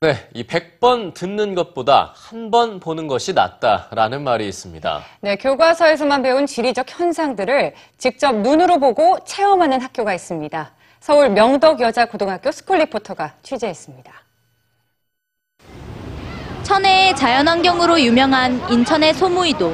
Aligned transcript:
네, 0.00 0.28
이 0.34 0.44
100번 0.44 1.14
듣는 1.14 1.54
것보다 1.54 2.12
한 2.14 2.50
번 2.50 2.78
보는 2.80 3.06
것이 3.08 3.32
낫다라는 3.32 4.22
말이 4.22 4.46
있습니다. 4.46 5.02
네, 5.20 5.36
교과서에서만 5.36 6.22
배운 6.22 6.46
지리적 6.46 6.86
현상들을 6.88 7.74
직접 7.98 8.36
눈으로 8.36 8.78
보고 8.78 9.18
체험하는 9.24 9.80
학교가 9.80 10.14
있습니다. 10.14 10.72
서울 11.00 11.30
명덕여자고등학교 11.30 12.52
스쿨 12.52 12.78
리포터가 12.78 13.34
취재했습니다. 13.42 14.12
천혜의 16.70 17.14
자연환경으로 17.14 18.00
유명한 18.00 18.60
인천의 18.68 19.14
소무이도. 19.14 19.72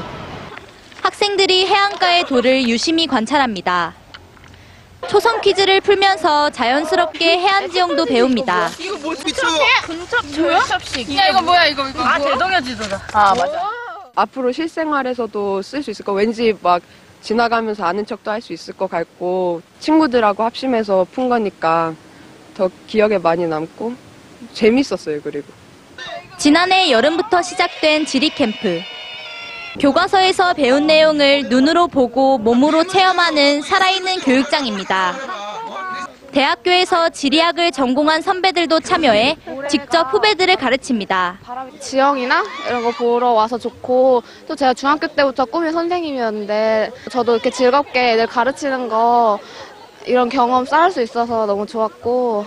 학생들이 1.01 1.67
해안가의 1.67 2.27
돌을 2.27 2.69
유심히 2.69 3.07
관찰합니다. 3.07 3.95
초성 5.09 5.41
퀴즈를 5.41 5.81
풀면서 5.81 6.51
자연스럽게 6.51 7.39
해안 7.39 7.71
지형도 7.71 8.05
배웁니다. 8.05 8.65
야? 11.19 11.29
이거 11.31 11.41
뭐야 11.41 11.65
이거 11.69 11.89
이거 11.89 12.03
아 12.03 12.19
대동여 12.19 12.61
지도다 12.61 13.01
앞으로 14.15 14.53
실생활에서도 14.53 15.63
쓸 15.63 15.83
수 15.83 15.91
있을 15.93 16.05
거. 16.05 16.13
왠지 16.13 16.55
막 16.61 16.83
지나가면서 17.23 17.85
아는 17.85 18.05
척도 18.05 18.31
할 18.31 18.43
수 18.43 18.53
있을 18.53 18.75
것 18.75 18.91
같고 18.91 19.63
친구들하고 19.81 20.43
합심해서 20.43 21.07
푼 21.11 21.31
거니까 21.31 21.95
더 22.55 22.69
기억에 22.87 23.17
많이 23.17 23.47
남고 23.47 23.95
재밌었어요 24.53 25.23
그리고 25.23 25.47
지난해 26.43 26.91
여름부터 26.91 27.41
시작된 27.41 28.05
지리 28.05 28.29
캠프. 28.29 28.81
교과서에서 29.79 30.55
배운 30.55 30.89
내용을 30.89 31.45
눈으로 31.49 31.87
보고 31.87 32.37
몸으로 32.37 32.83
체험하는 32.83 33.63
살아있는 33.63 34.19
교육장입니다. 34.19 35.15
대학교에서 36.33 37.11
지리학을 37.11 37.71
전공한 37.71 38.23
선배들도 38.23 38.81
참여해 38.81 39.37
직접 39.69 40.13
후배들을 40.13 40.57
가르칩니다. 40.57 41.39
지형이나 41.79 42.43
이런 42.67 42.83
거 42.83 42.91
보러 42.91 43.31
와서 43.31 43.57
좋고 43.57 44.25
또 44.49 44.57
제가 44.57 44.75
중학교 44.75 45.07
때부터 45.07 45.45
꿈이 45.45 45.71
선생님이었는데 45.71 46.91
저도 47.13 47.35
이렇게 47.35 47.51
즐겁게 47.51 48.15
애들 48.15 48.27
가르치는 48.27 48.89
거 48.89 49.39
이런 50.07 50.29
경험 50.29 50.65
쌓을 50.65 50.91
수 50.91 51.01
있어서 51.03 51.47
너무 51.47 51.67
좋았고 51.67 52.47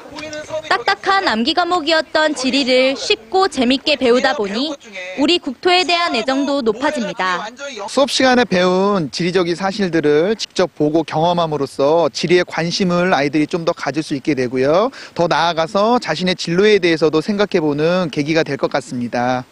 딱딱한 0.83 1.25
암기 1.27 1.53
과목이었던 1.53 2.35
지리를 2.35 2.97
쉽고 2.97 3.47
재밌게 3.47 3.95
배우다 3.95 4.35
보니 4.35 4.75
우리 5.19 5.39
국토에 5.39 5.85
대한 5.85 6.13
애정도 6.15 6.61
높아집니다. 6.61 7.47
수업 7.87 8.11
시간에 8.11 8.43
배운 8.43 9.09
지리적인 9.09 9.55
사실들을 9.55 10.35
직접 10.35 10.73
보고 10.75 11.03
경험함으로써 11.03 12.09
지리에 12.11 12.43
관심을 12.47 13.13
아이들이 13.13 13.47
좀 13.47 13.65
더 13.65 13.71
가질 13.73 14.03
수 14.03 14.13
있게 14.13 14.35
되고요. 14.35 14.91
더 15.15 15.25
나아가서 15.27 15.97
자신의 15.97 16.35
진로에 16.35 16.77
대해서도 16.77 17.19
생각해보는 17.19 18.09
계기가 18.11 18.43
될 18.43 18.57
것 18.57 18.69
같습니다. 18.69 19.43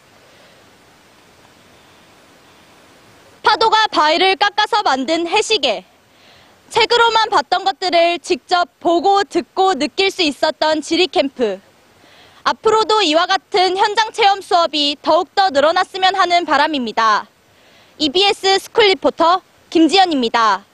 파도가 3.42 3.88
바위를 3.88 4.36
깎아서 4.36 4.84
만든 4.84 5.26
해식애. 5.28 5.84
책으로만 6.74 7.30
봤던 7.30 7.66
것들을 7.66 8.18
직접 8.18 8.68
보고 8.80 9.24
듣고 9.24 9.76
느낄 9.76 10.10
수 10.10 10.24
있었던 10.24 10.82
지리 10.82 11.06
캠프. 11.06 11.62
앞으로도 12.44 13.04
이와 13.04 13.28
같은 13.28 13.78
현장 13.78 14.12
체험 14.12 14.42
수업이 14.42 14.98
더욱더 15.04 15.52
늘어났으면 15.52 16.16
하는 16.16 16.46
바람입니다. 16.46 17.28
EBS 18.00 18.58
스쿨 18.58 18.86
리포터 18.86 19.44
김지연입니다. 19.70 20.66